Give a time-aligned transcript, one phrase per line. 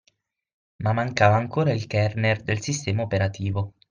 [0.77, 3.75] Ma mancava ancora il kernel del sistema operativo.